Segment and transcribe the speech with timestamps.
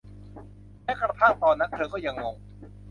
[0.83, 2.35] แม้กระทั่งตอนนั้นเธอก็ยัง งง